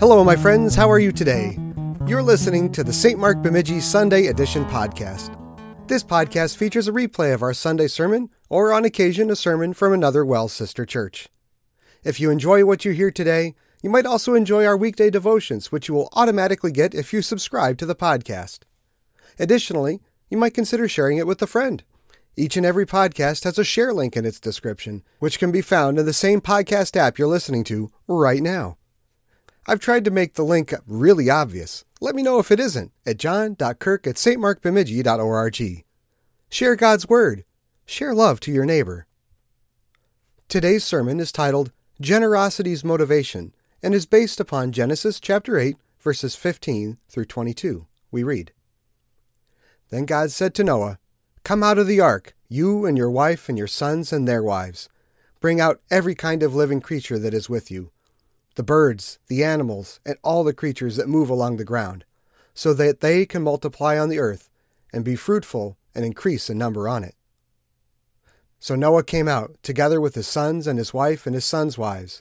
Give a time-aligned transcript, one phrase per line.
[0.00, 0.74] Hello, my friends.
[0.74, 1.58] How are you today?
[2.06, 3.18] You're listening to the St.
[3.18, 5.36] Mark Bemidji Sunday Edition podcast.
[5.86, 9.92] This podcast features a replay of our Sunday sermon, or on occasion, a sermon from
[9.92, 11.28] another WELS sister church.
[12.02, 15.88] If you enjoy what you hear today, you might also enjoy our weekday devotions, which
[15.88, 18.60] you will automatically get if you subscribe to the podcast.
[19.38, 21.82] Additionally, you might consider sharing it with a friend.
[22.36, 25.98] Each and every podcast has a share link in its description, which can be found
[25.98, 28.76] in the same podcast app you're listening to right now.
[29.66, 31.84] I've tried to make the link really obvious.
[32.00, 35.84] Let me know if it isn't at john.kirk at stmarkbemidji.org.
[36.50, 37.44] Share God's Word.
[37.86, 39.06] Share love to your neighbor.
[40.48, 46.98] Today's sermon is titled Generosity's Motivation and is based upon Genesis chapter 8, verses 15
[47.08, 47.86] through 22.
[48.10, 48.52] We read
[49.94, 50.98] Then God said to Noah,
[51.44, 54.88] Come out of the ark, you and your wife and your sons and their wives.
[55.38, 57.92] Bring out every kind of living creature that is with you
[58.56, 62.04] the birds, the animals, and all the creatures that move along the ground,
[62.54, 64.50] so that they can multiply on the earth
[64.92, 67.14] and be fruitful and increase in number on it.
[68.58, 72.20] So Noah came out, together with his sons and his wife and his sons' wives,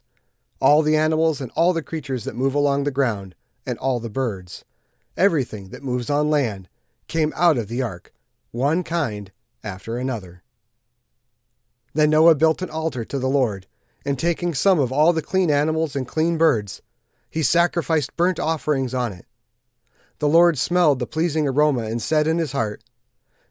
[0.62, 3.34] all the animals and all the creatures that move along the ground,
[3.66, 4.64] and all the birds.
[5.18, 6.70] Everything that moves on land
[7.08, 8.14] came out of the ark,
[8.52, 9.32] one kind
[9.64, 10.44] after another.
[11.94, 13.68] Then Noah built an altar to the Lord
[14.06, 16.82] and taking some of all the clean animals and clean birds,
[17.30, 19.26] he sacrificed burnt offerings on it.
[20.20, 22.84] The Lord smelled the pleasing aroma and said in his heart,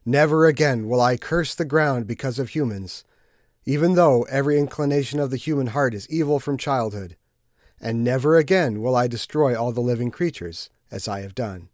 [0.04, 3.04] Never again will I curse the ground because of humans,
[3.64, 7.16] even though every inclination of the human heart is evil from childhood.
[7.80, 11.68] And never again will I destroy all the living creatures, as I have done.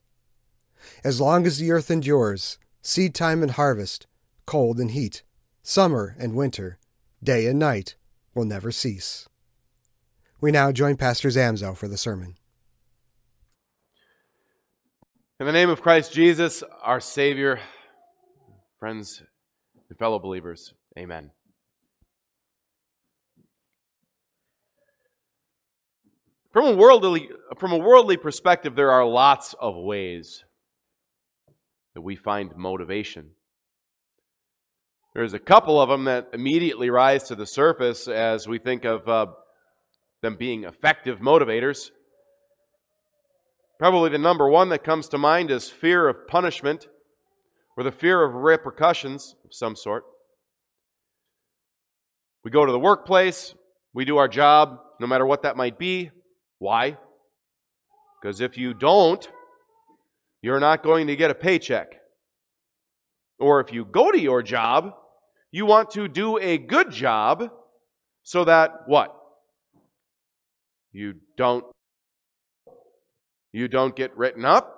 [1.05, 4.07] As long as the earth endures, seed time and harvest,
[4.47, 5.23] cold and heat,
[5.63, 6.79] summer and winter,
[7.23, 7.97] day and night,
[8.35, 9.29] will never cease.
[10.41, 12.37] We now join Pastor Zamzo for the sermon.
[15.41, 17.61] In the name of Christ Jesus, our Savior,
[18.79, 19.23] friends
[19.89, 21.31] and fellow believers, amen.
[26.53, 27.29] From a worldly,
[27.59, 30.45] from a worldly perspective, there are lots of ways
[31.99, 33.29] that we find motivation.
[35.17, 39.09] There's a couple of them that immediately rise to the surface as we think of
[39.09, 39.27] uh,
[40.23, 41.91] them being effective motivators.
[43.81, 46.87] Probably the number one that comes to mind is fear of punishment
[47.77, 50.05] or the fear of repercussions of some sort.
[52.45, 53.57] We go to the workplace,
[53.93, 56.13] we do our job, no matter what that might be.
[56.61, 56.97] Why?
[58.23, 59.29] Because if you don't,
[60.43, 62.01] you're not going to get a paycheck.
[63.39, 64.95] Or if you go to your job,
[65.51, 67.51] you want to do a good job
[68.23, 69.15] so that what?
[70.93, 71.65] You don't
[73.53, 74.75] you don't get written up.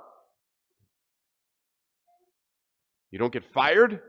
[3.10, 4.00] You don't get fired.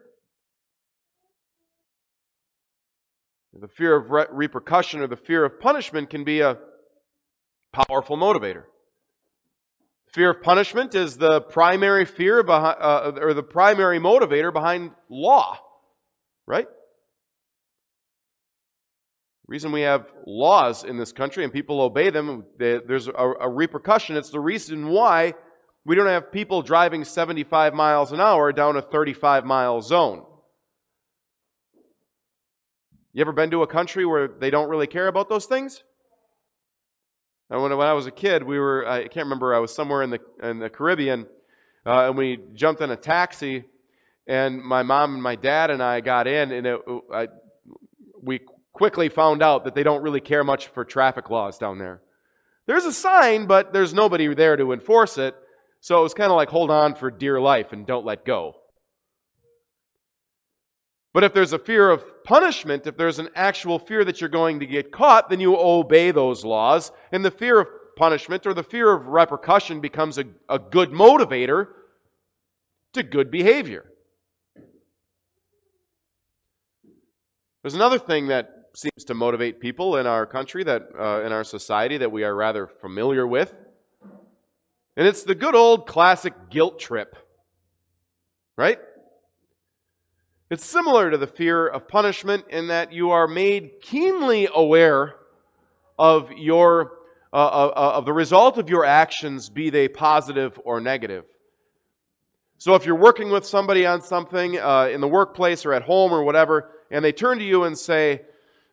[3.53, 6.57] The fear of re- repercussion or the fear of punishment can be a
[7.73, 8.63] powerful motivator.
[10.13, 15.59] Fear of punishment is the primary fear behind, uh, or the primary motivator behind law
[16.51, 16.67] right?
[19.45, 23.49] The reason we have laws in this country and people obey them, there's a, a
[23.49, 24.17] repercussion.
[24.17, 25.33] It's the reason why
[25.85, 30.25] we don't have people driving 75 miles an hour down a 35 mile zone.
[33.13, 35.83] You ever been to a country where they don't really care about those things?
[37.51, 40.01] And when, when I was a kid, we were, I can't remember, I was somewhere
[40.01, 41.28] in the, in the Caribbean,
[41.85, 43.66] uh, and we jumped in a taxi,
[44.25, 46.79] and my mom and my dad and I got in, and it,
[47.13, 47.28] I,
[48.23, 48.40] we
[48.72, 52.01] quickly found out that they don't really care much for traffic laws down there.
[52.67, 55.35] There's a sign, but there's nobody there to enforce it.
[55.81, 58.56] So it was kind of like hold on for dear life and don't let go.
[61.13, 64.59] But if there's a fear of punishment, if there's an actual fear that you're going
[64.61, 66.91] to get caught, then you obey those laws.
[67.11, 67.67] And the fear of
[67.97, 71.67] punishment or the fear of repercussion becomes a, a good motivator
[72.93, 73.85] to good behavior.
[77.61, 81.43] There's another thing that seems to motivate people in our country, that uh, in our
[81.43, 83.53] society, that we are rather familiar with,
[84.97, 87.16] and it's the good old classic guilt trip,
[88.57, 88.79] right?
[90.52, 95.16] It's similar to the fear of punishment in that you are made keenly aware
[95.98, 96.98] of your
[97.32, 101.24] uh, of the result of your actions, be they positive or negative.
[102.58, 106.12] So if you're working with somebody on something uh, in the workplace or at home
[106.12, 108.24] or whatever, and they turn to you and say,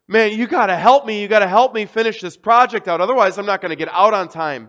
[0.09, 1.23] Man, you got to help me.
[1.23, 3.01] You got to help me finish this project out.
[3.01, 4.69] Otherwise, I'm not going to get out on time.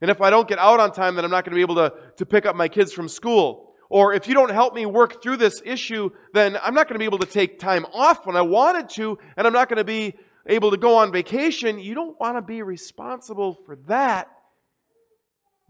[0.00, 1.74] And if I don't get out on time, then I'm not going to be able
[1.74, 3.65] to, to pick up my kids from school.
[3.88, 6.98] Or if you don't help me work through this issue, then I'm not going to
[6.98, 9.84] be able to take time off when I wanted to, and I'm not going to
[9.84, 10.14] be
[10.46, 11.78] able to go on vacation.
[11.78, 14.28] You don't want to be responsible for that,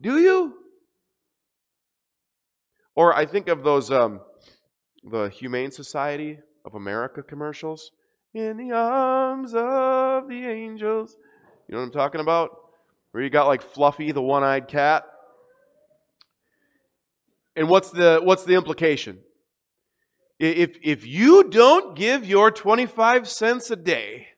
[0.01, 0.55] do you?
[2.95, 4.21] Or I think of those, um,
[5.05, 7.93] the Humane Society of America commercials
[8.33, 11.17] in the arms of the angels.
[11.69, 12.51] You know what I'm talking about?
[13.13, 15.05] Where you got like Fluffy, the one eyed cat.
[17.57, 19.19] And what's the, what's the implication?
[20.39, 24.29] If, if you don't give your 25 cents a day,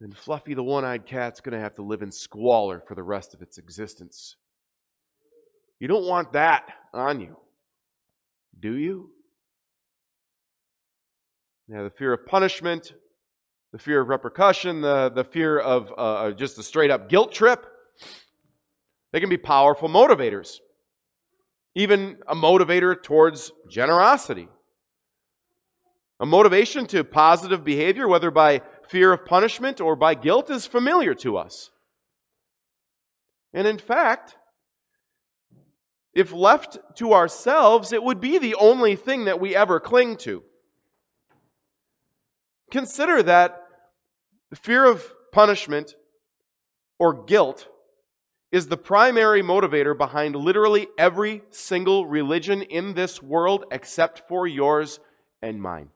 [0.00, 3.02] then Fluffy, the one eyed cat's going to have to live in squalor for the
[3.02, 4.36] rest of its existence.
[5.80, 7.36] You don't want that on you,
[8.58, 9.10] do you?
[11.68, 12.92] Yeah, the fear of punishment,
[13.72, 17.66] the fear of repercussion, the, the fear of uh, just a straight up guilt trip.
[19.12, 20.58] They can be powerful motivators,
[21.76, 24.48] even a motivator towards generosity.
[26.18, 31.12] A motivation to positive behavior, whether by fear of punishment or by guilt, is familiar
[31.16, 31.70] to us.
[33.52, 34.36] And in fact,
[36.14, 40.42] if left to ourselves, it would be the only thing that we ever cling to.
[42.70, 43.62] Consider that
[44.54, 45.94] fear of punishment
[46.98, 47.68] or guilt
[48.52, 55.00] is the primary motivator behind literally every single religion in this world except for yours
[55.42, 55.88] and mine.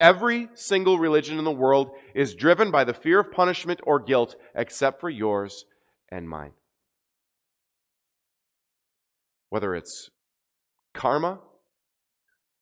[0.00, 4.34] Every single religion in the world is driven by the fear of punishment or guilt
[4.54, 5.64] except for yours
[6.10, 6.52] and mine.
[9.50, 10.10] Whether it's
[10.94, 11.38] karma,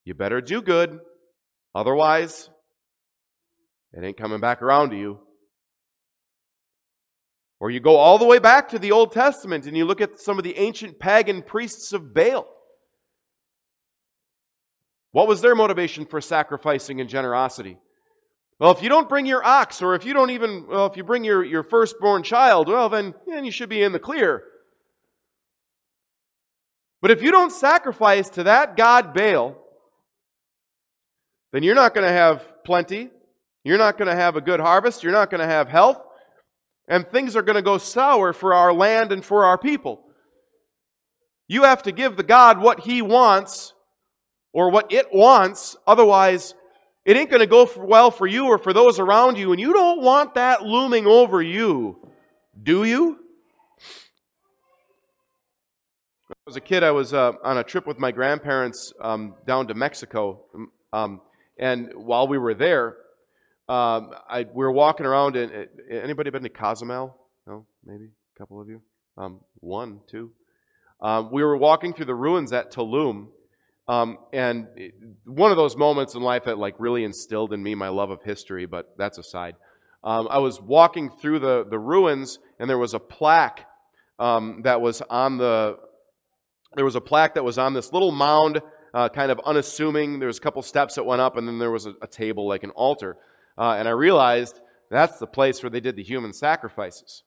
[0.04, 1.00] you better do good
[1.74, 2.50] Otherwise,
[3.92, 5.20] it ain't coming back around to you.
[7.60, 10.18] Or you go all the way back to the Old Testament and you look at
[10.18, 12.48] some of the ancient pagan priests of Baal.
[15.12, 17.76] What was their motivation for sacrificing and generosity?
[18.58, 21.04] Well, if you don't bring your ox, or if you don't even, well, if you
[21.04, 24.44] bring your, your firstborn child, well, then, then you should be in the clear.
[27.00, 29.56] But if you don't sacrifice to that god Baal,
[31.52, 33.10] then you're not going to have plenty.
[33.64, 35.02] You're not going to have a good harvest.
[35.02, 36.00] You're not going to have health.
[36.90, 40.02] And things are going to go sour for our land and for our people.
[41.48, 43.72] You have to give the God what He wants
[44.52, 45.76] or what it wants.
[45.86, 46.54] Otherwise,
[47.04, 49.52] it ain't going to go well for you or for those around you.
[49.52, 51.96] And you don't want that looming over you,
[52.60, 53.06] do you?
[56.26, 59.34] When I was a kid, I was uh, on a trip with my grandparents um,
[59.46, 60.44] down to Mexico.
[60.92, 61.20] Um,
[61.56, 62.96] and while we were there,
[63.70, 67.16] um, I, we were walking around, and anybody been to Cozumel?
[67.46, 68.82] No, maybe a couple of you.
[69.16, 70.32] Um, one, two.
[71.00, 73.28] Um, we were walking through the ruins at Tulum,
[73.86, 74.94] um, and it,
[75.24, 78.24] one of those moments in life that like really instilled in me my love of
[78.24, 78.66] history.
[78.66, 79.54] But that's aside.
[80.02, 83.66] Um, I was walking through the the ruins, and there was a plaque
[84.18, 85.78] um, that was on the.
[86.74, 90.18] There was a plaque that was on this little mound uh, kind of unassuming.
[90.18, 92.48] There was a couple steps that went up, and then there was a, a table
[92.48, 93.16] like an altar.
[93.60, 94.58] Uh, and I realized
[94.90, 97.24] that's the place where they did the human sacrifices.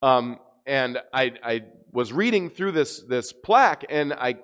[0.00, 1.62] Um, and I, I
[1.92, 4.36] was reading through this, this plaque, and I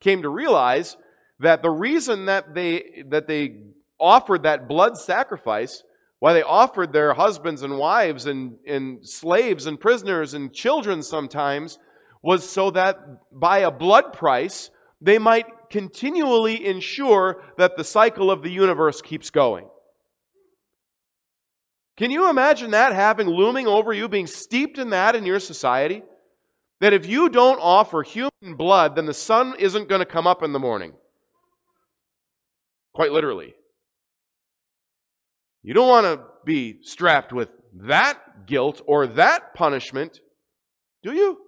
[0.00, 0.96] came to realize
[1.40, 3.58] that the reason that they, that they
[4.00, 5.82] offered that blood sacrifice,
[6.18, 11.78] why they offered their husbands and wives and, and slaves and prisoners and children sometimes,
[12.22, 12.96] was so that
[13.30, 19.28] by a blood price, they might continually ensure that the cycle of the universe keeps
[19.28, 19.66] going.
[21.96, 26.02] Can you imagine that having looming over you, being steeped in that in your society?
[26.80, 30.42] That if you don't offer human blood, then the sun isn't going to come up
[30.42, 30.94] in the morning.
[32.94, 33.54] Quite literally.
[35.62, 40.18] You don't want to be strapped with that guilt or that punishment,
[41.02, 41.38] do you?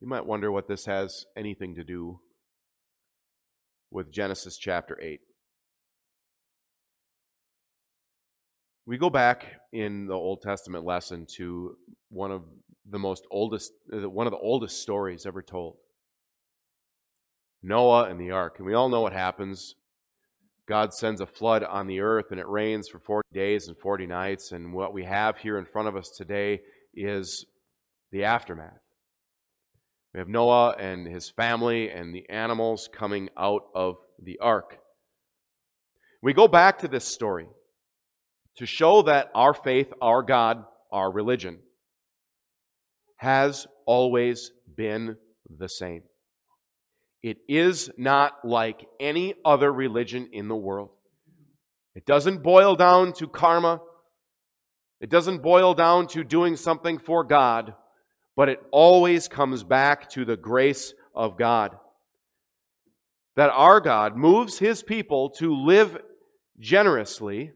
[0.00, 2.20] You might wonder what this has anything to do
[3.94, 5.20] with Genesis chapter 8.
[8.86, 11.76] We go back in the Old Testament lesson to
[12.10, 12.42] one of
[12.90, 15.76] the most oldest, uh, one of the oldest stories ever told.
[17.62, 18.56] Noah and the ark.
[18.58, 19.74] And we all know what happens.
[20.68, 24.06] God sends a flood on the earth and it rains for 40 days and 40
[24.06, 24.50] nights.
[24.52, 26.60] And what we have here in front of us today
[26.94, 27.46] is
[28.10, 28.83] the aftermath.
[30.14, 34.78] We have Noah and his family and the animals coming out of the ark.
[36.22, 37.48] We go back to this story
[38.58, 41.58] to show that our faith, our God, our religion
[43.16, 45.16] has always been
[45.58, 46.02] the same.
[47.20, 50.90] It is not like any other religion in the world.
[51.96, 53.80] It doesn't boil down to karma.
[55.00, 57.74] It doesn't boil down to doing something for God,
[58.36, 61.76] but it always comes back to the grace of God.
[63.36, 65.98] That our God moves his people to live
[66.58, 67.52] generously,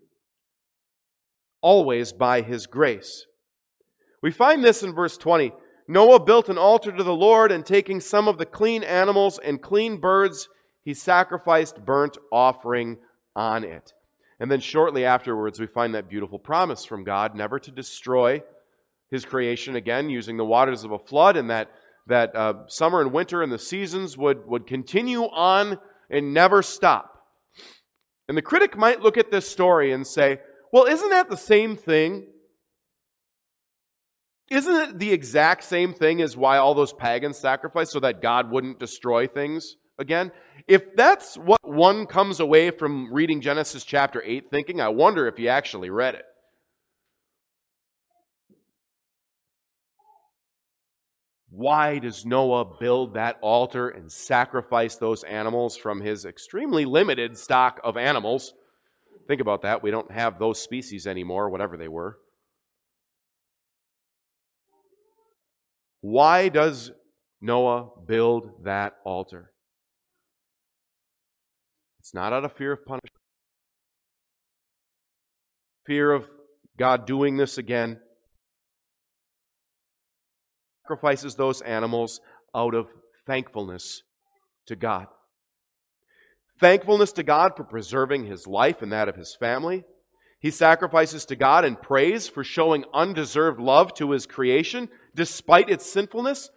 [1.60, 3.26] always by his grace.
[4.22, 5.52] We find this in verse 20.
[5.86, 9.62] Noah built an altar to the Lord, and taking some of the clean animals and
[9.62, 10.48] clean birds,
[10.84, 12.98] he sacrificed burnt offering
[13.34, 13.94] on it.
[14.40, 18.42] And then shortly afterwards, we find that beautiful promise from God never to destroy
[19.10, 21.70] his creation again using the waters of a flood, and that,
[22.06, 25.78] that uh, summer and winter and the seasons would, would continue on
[26.10, 27.14] and never stop.
[28.28, 30.38] And the critic might look at this story and say,
[30.72, 32.26] well, isn't that the same thing
[34.50, 38.50] isn't it the exact same thing as why all those pagans sacrificed so that God
[38.50, 40.32] wouldn't destroy things again?
[40.66, 45.36] If that's what one comes away from reading Genesis chapter 8 thinking, I wonder if
[45.36, 46.24] he actually read it.
[51.50, 57.80] Why does Noah build that altar and sacrifice those animals from his extremely limited stock
[57.82, 58.52] of animals?
[59.26, 59.82] Think about that.
[59.82, 62.18] We don't have those species anymore, whatever they were.
[66.00, 66.92] Why does
[67.40, 69.52] Noah build that altar?
[71.98, 73.12] It's not out of fear of punishment,
[75.86, 76.28] fear of
[76.78, 78.00] God doing this again.
[80.88, 82.20] Sacrifices those animals
[82.54, 82.86] out of
[83.26, 84.04] thankfulness
[84.66, 85.06] to God.
[86.60, 89.84] Thankfulness to God for preserving his life and that of his family
[90.40, 95.84] he sacrifices to God in praise for showing undeserved love to his creation despite its
[95.84, 96.50] sinfulness,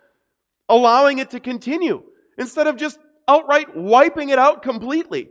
[0.70, 2.04] allowing it to continue
[2.38, 5.30] instead of just outright wiping it out completely.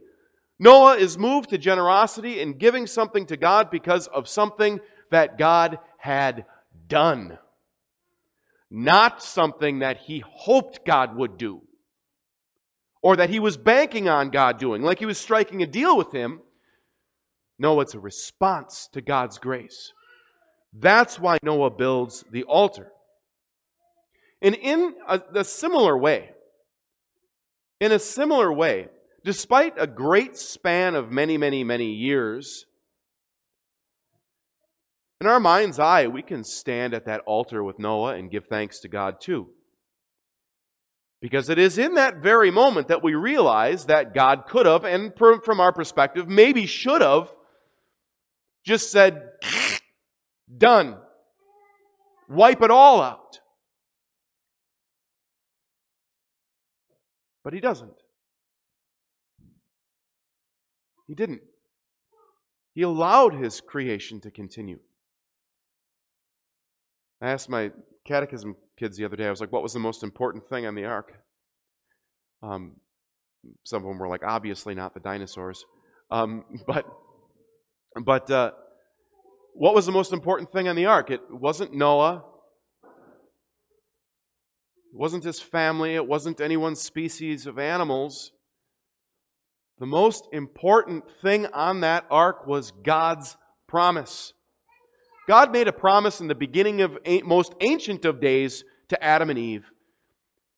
[0.58, 4.80] Noah is moved to generosity in giving something to God because of something
[5.10, 6.44] that God had
[6.86, 7.38] done,
[8.70, 11.62] not something that he hoped God would do
[13.02, 16.12] or that he was banking on God doing, like he was striking a deal with
[16.12, 16.40] him.
[17.58, 19.92] No, it's a response to God's grace.
[20.72, 22.92] That's why Noah builds the altar.
[24.40, 26.30] And in a, a, similar way,
[27.80, 28.88] in a similar way,
[29.24, 32.64] despite a great span of many, many, many years,
[35.20, 38.80] in our mind's eye, we can stand at that altar with Noah and give thanks
[38.80, 39.48] to God too.
[41.20, 45.12] Because it is in that very moment that we realize that God could have, and
[45.14, 47.30] from our perspective, maybe should have,
[48.64, 49.28] just said,
[50.56, 50.96] done.
[52.26, 53.40] Wipe it all out.
[57.44, 57.92] But he doesn't.
[61.06, 61.42] He didn't.
[62.74, 64.78] He allowed his creation to continue.
[67.20, 67.70] I asked my
[68.06, 70.74] catechism kids the other day, I was like, what was the most important thing on
[70.74, 71.12] the ark?
[72.42, 72.76] Um,
[73.64, 75.64] some of them were like, obviously not the dinosaurs.
[76.10, 76.86] Um, but
[78.04, 78.52] but uh,
[79.54, 81.10] what was the most important thing on the ark?
[81.10, 82.24] It wasn't Noah.
[82.84, 85.94] It wasn't his family.
[85.94, 88.32] It wasn't anyone's species of animals.
[89.78, 93.36] The most important thing on that ark was God's
[93.66, 94.34] promise.
[95.30, 99.38] God made a promise in the beginning of most ancient of days to Adam and
[99.38, 99.70] Eve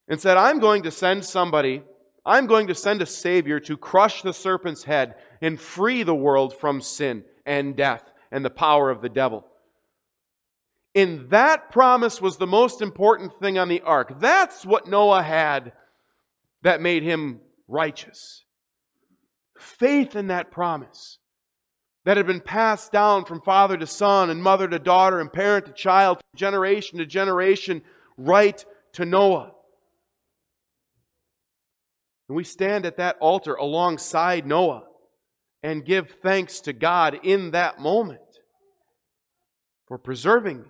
[0.09, 1.83] and said, I'm going to send somebody,
[2.25, 6.57] I'm going to send a Savior to crush the serpent's head and free the world
[6.57, 9.45] from sin and death and the power of the devil.
[10.95, 14.21] And that promise was the most important thing on the ark.
[14.21, 15.73] That's what Noah had
[16.63, 18.47] that made him righteous.
[19.59, 21.19] Faith in that promise
[22.05, 25.67] that had been passed down from father to son and mother to daughter and parent
[25.67, 27.83] to child, generation to generation,
[28.17, 29.53] right to Noah.
[32.29, 34.85] And we stand at that altar alongside Noah
[35.63, 38.21] and give thanks to God in that moment
[39.87, 40.65] for preserving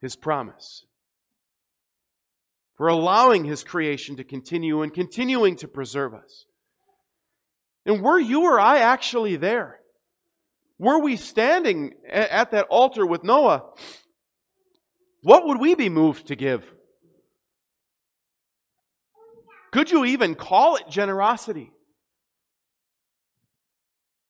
[0.00, 0.84] His promise,
[2.76, 6.44] for allowing His creation to continue and continuing to preserve us.
[7.84, 9.80] And were you or I actually there?
[10.82, 13.62] Were we standing at that altar with Noah?
[15.22, 16.64] What would we be moved to give?
[19.70, 21.70] Could you even call it generosity?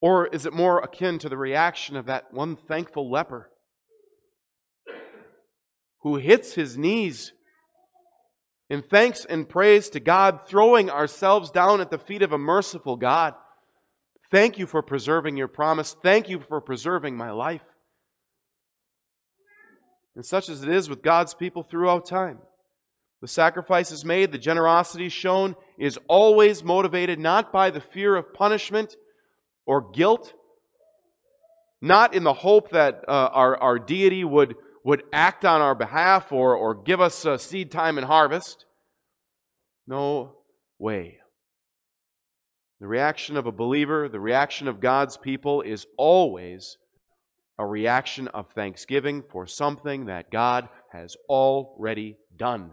[0.02, 3.50] Or is it more akin to the reaction of that one thankful leper
[6.02, 7.32] who hits his knees
[8.68, 12.96] in thanks and praise to God, throwing ourselves down at the feet of a merciful
[12.96, 13.32] God?
[14.32, 15.94] Thank you for preserving your promise.
[16.02, 17.60] Thank you for preserving my life.
[20.16, 22.38] And such as it is with God's people throughout time.
[23.20, 28.96] The sacrifices made, the generosity shown is always motivated not by the fear of punishment
[29.66, 30.32] or guilt,
[31.82, 36.32] not in the hope that uh, our, our deity would, would act on our behalf
[36.32, 38.64] or, or give us a seed time and harvest.
[39.86, 40.36] No
[40.78, 41.18] way.
[42.82, 46.78] The reaction of a believer, the reaction of God's people is always
[47.56, 52.72] a reaction of thanksgiving for something that God has already done.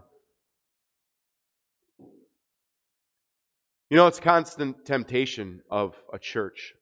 [3.92, 6.74] You know, it's constant temptation of a church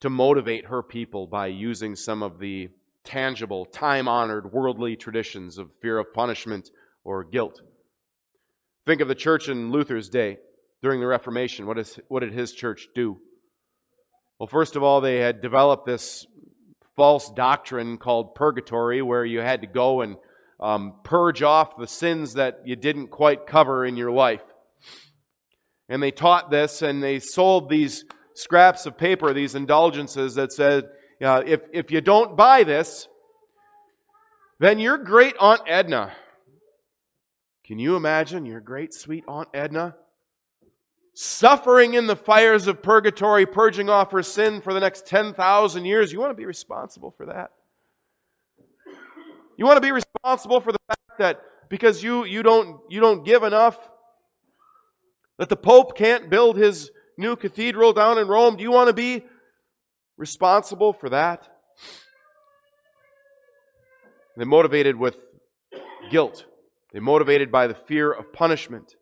[0.00, 2.70] to motivate her people by using some of the
[3.04, 6.70] tangible, time honored, worldly traditions of fear of punishment
[7.04, 7.60] or guilt.
[8.86, 10.38] Think of the church in Luther's day
[10.82, 11.66] during the Reformation.
[11.66, 13.18] What, is, what did his church do?
[14.38, 16.26] Well, first of all, they had developed this
[16.96, 20.16] false doctrine called purgatory, where you had to go and
[20.60, 24.42] um, purge off the sins that you didn't quite cover in your life.
[25.88, 28.04] And they taught this, and they sold these
[28.34, 30.84] scraps of paper, these indulgences that said,
[31.22, 33.08] uh, if, if you don't buy this,
[34.60, 36.12] then your great Aunt Edna,
[37.64, 39.96] can you imagine your great sweet Aunt Edna
[41.20, 46.12] suffering in the fires of purgatory, purging off her sin for the next 10,000 years.
[46.12, 47.50] You want to be responsible for that.
[49.56, 53.24] You want to be responsible for the fact that because you, you, don't, you don't
[53.24, 53.76] give enough,
[55.38, 58.54] that the Pope can't build his new cathedral down in Rome.
[58.54, 59.24] Do you want to be
[60.16, 61.48] responsible for that?
[64.36, 65.18] They're motivated with
[66.12, 66.46] guilt.
[66.92, 68.94] They're motivated by the fear of punishment.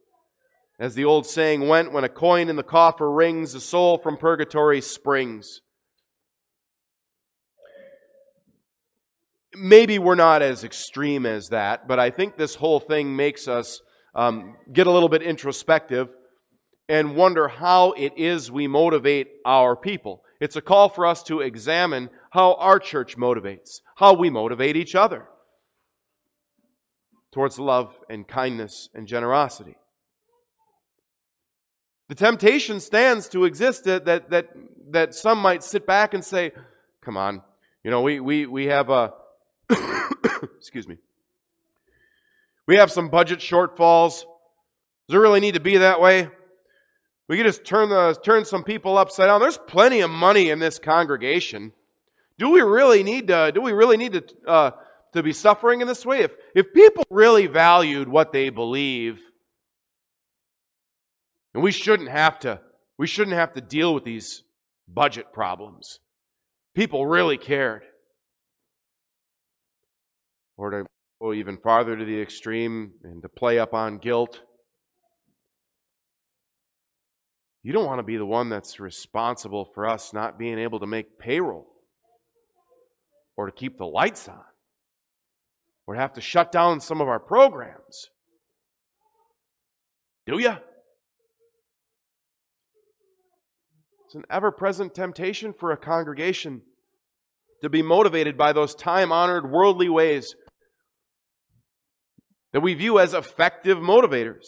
[0.79, 4.19] As the old saying went, when a coin in the coffer rings, a soul from
[4.19, 5.62] purgatory springs.
[9.55, 13.81] Maybe we're not as extreme as that, but I think this whole thing makes us
[14.15, 16.09] um, get a little bit introspective
[16.91, 20.23] and wonder how it is we motivate our people.
[20.41, 24.95] It's a call for us to examine how our church motivates, how we motivate each
[24.95, 25.27] other
[27.33, 29.77] towards love and kindness and generosity.
[32.09, 34.51] The temptation stands to exist that, that, that,
[34.90, 36.53] that some might sit back and say,
[37.01, 37.42] come on,
[37.83, 39.12] you know, we, we, we have a,
[40.57, 40.99] excuse me,
[42.66, 44.25] we have some budget shortfalls.
[45.09, 46.29] Does it really need to be that way?
[47.29, 49.40] We can just turn, the, turn some people upside down.
[49.40, 51.73] There's plenty of money in this congregation.
[52.38, 54.71] Do we really need to, do we really need to, uh,
[55.12, 56.21] to be suffering in this way?
[56.21, 59.21] If, if people really valued what they believe,
[61.57, 62.61] and we shouldn't have to,
[62.99, 64.45] we shouldn't have to deal with these
[64.87, 66.01] budget problems.
[66.75, 67.83] People really cared.
[70.59, 70.85] Or to
[71.19, 74.42] go even farther to the extreme and to play up on guilt.
[77.62, 80.87] You don't want to be the one that's responsible for us not being able to
[80.87, 81.73] make payroll
[83.35, 84.45] or to keep the lights on
[85.87, 88.11] or to have to shut down some of our programs.
[90.27, 90.57] Do you?
[94.07, 96.62] It's an ever present temptation for a congregation
[97.61, 100.37] to be motivated by those time honored worldly ways
[102.53, 104.45] that we view as effective motivators.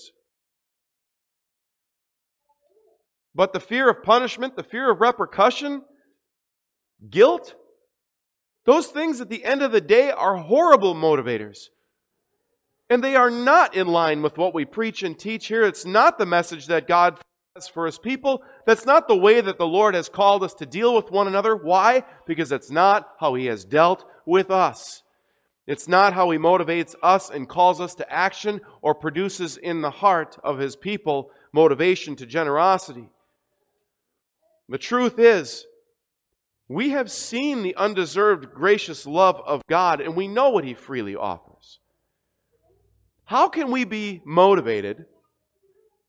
[3.34, 5.82] But the fear of punishment, the fear of repercussion,
[7.10, 7.56] guilt,
[8.64, 11.58] those things at the end of the day are horrible motivators.
[12.88, 15.64] And they are not in line with what we preach and teach here.
[15.64, 17.20] It's not the message that God
[17.66, 18.42] for his people.
[18.66, 21.56] That's not the way that the Lord has called us to deal with one another.
[21.56, 22.04] Why?
[22.26, 25.02] Because it's not how he has dealt with us.
[25.66, 29.90] It's not how he motivates us and calls us to action or produces in the
[29.90, 33.08] heart of his people motivation to generosity.
[34.68, 35.66] The truth is,
[36.68, 41.16] we have seen the undeserved gracious love of God and we know what he freely
[41.16, 41.80] offers.
[43.24, 45.04] How can we be motivated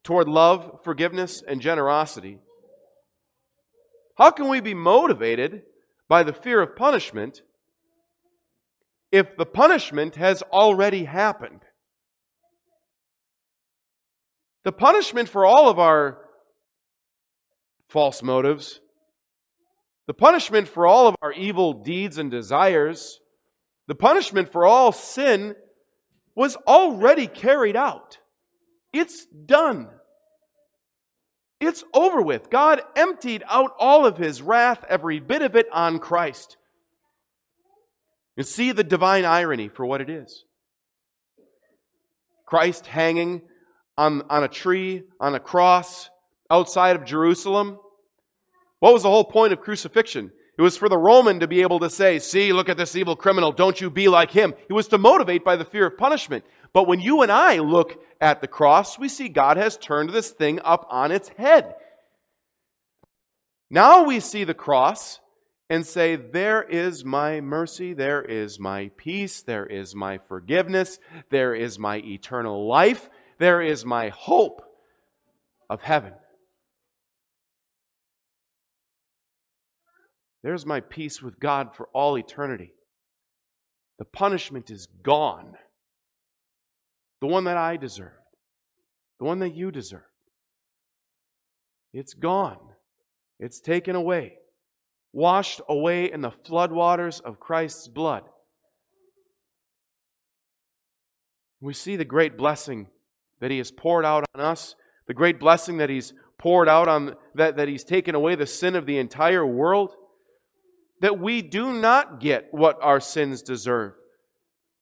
[0.03, 2.39] toward love, forgiveness, and generosity
[4.17, 5.63] How can we be motivated
[6.07, 7.41] by the fear of punishment
[9.12, 11.62] if the punishment has already happened?
[14.65, 16.17] The punishment for all of our
[17.88, 18.81] false motives,
[20.05, 23.19] the punishment for all of our evil deeds and desires,
[23.88, 25.55] the punishment for all sin
[26.35, 28.19] was already carried out.
[28.93, 29.88] It's done.
[31.60, 32.49] It's over with.
[32.49, 36.58] God emptied out all of his wrath, every bit of it, on Christ.
[38.38, 40.45] You see the divine irony for what it is.
[42.45, 43.41] Christ hanging
[43.97, 46.10] on, on a tree, on a cross,
[46.49, 47.78] outside of Jerusalem.
[48.80, 50.32] What was the whole point of crucifixion?
[50.58, 53.15] It was for the Roman to be able to say, See, look at this evil
[53.15, 54.54] criminal, don't you be like him.
[54.69, 56.45] It was to motivate by the fear of punishment.
[56.73, 60.32] But when you and I look at the cross, we see God has turned this
[60.32, 61.75] thing up on its head.
[63.69, 65.19] Now we see the cross
[65.69, 71.53] and say, There is my mercy, there is my peace, there is my forgiveness, there
[71.53, 74.62] is my eternal life, there is my hope
[75.69, 76.13] of heaven.
[80.41, 82.73] There's my peace with God for all eternity.
[83.97, 85.58] The punishment is gone
[87.21, 88.13] the one that I deserved,
[89.19, 90.01] the one that you deserve.
[91.93, 92.60] It's gone.
[93.39, 94.34] It's taken away,
[95.13, 98.23] washed away in the floodwaters of Christ's blood.
[101.62, 102.88] We see the great blessing
[103.41, 104.75] that He has poured out on us,
[105.08, 108.75] the great blessing that He's poured out on that, that He's taken away the sin
[108.75, 109.93] of the entire world,
[111.01, 113.93] that we do not get what our sins deserve.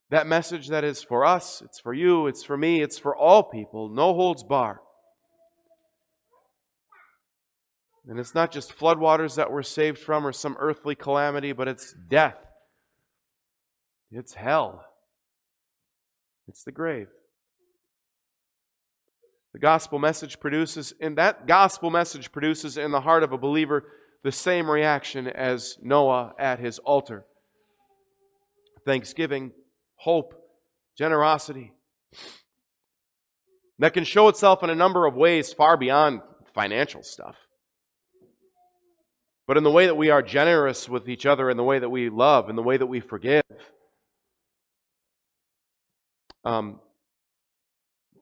[0.09, 3.43] That message that is for us, it's for you, it's for me, it's for all
[3.43, 4.81] people, no holds bar.
[8.07, 11.93] And it's not just floodwaters that we're saved from or some earthly calamity, but it's
[12.09, 12.37] death.
[14.09, 14.85] It's hell.
[16.47, 17.07] It's the grave.
[19.51, 23.83] The gospel message produces, and that gospel message produces in the heart of a believer
[24.23, 27.25] the same reaction as Noah at his altar
[28.85, 29.51] thanksgiving,
[29.97, 30.33] hope,
[30.97, 31.73] generosity
[33.79, 36.21] that can show itself in a number of ways far beyond
[36.53, 37.35] financial stuff.
[39.45, 41.89] But in the way that we are generous with each other, in the way that
[41.89, 43.43] we love, in the way that we forgive.
[46.43, 46.79] Um,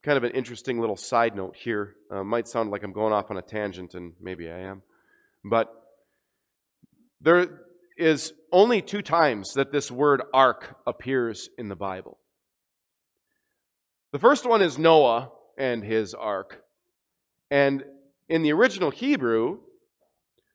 [0.02, 1.94] kind of an interesting little side note here.
[2.10, 4.82] Uh, might sound like I'm going off on a tangent, and maybe I am.
[5.44, 5.68] But
[7.20, 7.48] there,
[7.96, 12.18] is only two times that this word ark appears in the Bible.
[14.12, 16.62] The first one is Noah and his ark.
[17.50, 17.84] And
[18.28, 19.58] in the original Hebrew,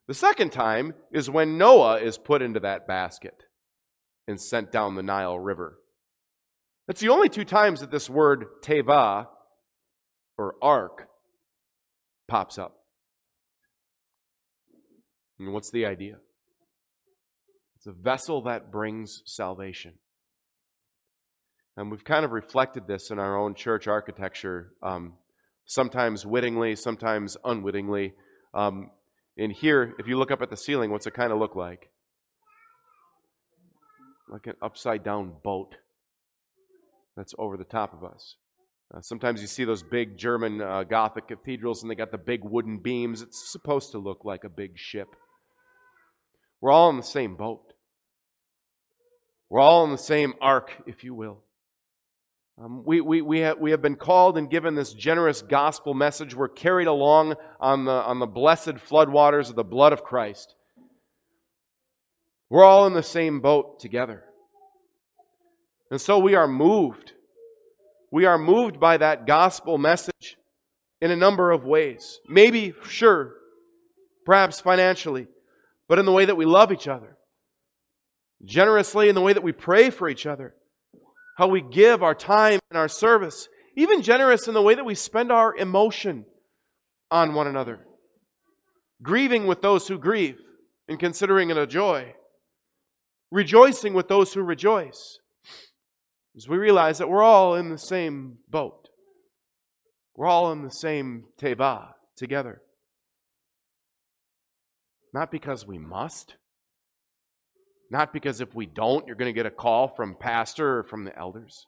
[0.07, 3.43] the second time is when Noah is put into that basket
[4.27, 5.77] and sent down the Nile River.
[6.87, 9.27] That's the only two times that this word teva
[10.37, 11.07] or ark
[12.27, 12.77] pops up.
[15.39, 16.17] And what's the idea?
[17.81, 19.93] It's a vessel that brings salvation.
[21.75, 25.13] And we've kind of reflected this in our own church architecture, um,
[25.65, 28.13] sometimes wittingly, sometimes unwittingly.
[28.53, 28.91] Um,
[29.35, 31.89] in here, if you look up at the ceiling, what's it kind of look like?
[34.29, 35.73] Like an upside down boat
[37.17, 38.35] that's over the top of us.
[38.93, 42.41] Uh, sometimes you see those big German uh, Gothic cathedrals and they got the big
[42.43, 43.23] wooden beams.
[43.23, 45.07] It's supposed to look like a big ship.
[46.61, 47.70] We're all in the same boat.
[49.51, 51.39] We're all in the same ark, if you will.
[52.57, 56.33] Um, we, we, we, have, we have been called and given this generous gospel message.
[56.33, 60.55] We're carried along on the, on the blessed floodwaters of the blood of Christ.
[62.49, 64.23] We're all in the same boat together.
[65.89, 67.11] And so we are moved.
[68.09, 70.37] We are moved by that gospel message
[71.01, 72.21] in a number of ways.
[72.25, 73.33] Maybe, sure,
[74.25, 75.27] perhaps financially,
[75.89, 77.17] but in the way that we love each other,
[78.45, 80.55] generously in the way that we pray for each other,
[81.37, 84.95] how we give our time and our service, even generous in the way that we
[84.95, 86.25] spend our emotion
[87.09, 87.79] on one another,
[89.01, 90.37] grieving with those who grieve
[90.87, 92.13] and considering it a joy,
[93.31, 95.19] rejoicing with those who rejoice,
[96.35, 98.89] as we realize that we're all in the same boat.
[100.15, 102.61] We're all in the same teva together.
[105.13, 106.35] Not because we must,
[107.91, 111.03] not because if we don't, you're going to get a call from pastor or from
[111.03, 111.65] the elders.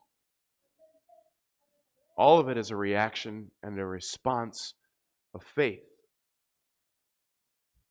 [2.18, 4.74] All of it is a reaction and a response
[5.36, 5.84] of faith.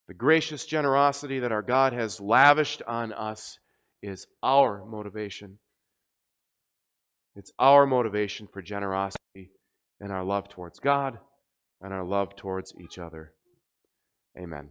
[0.08, 3.58] The gracious generosity that our God has lavished on us
[4.02, 5.58] is our motivation.
[7.36, 9.50] It's our motivation for generosity
[10.00, 11.18] and our love towards God
[11.82, 13.32] and our love towards each other.
[14.38, 14.70] Amen.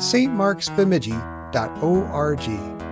[0.00, 2.89] www.stmarksbemidji.org.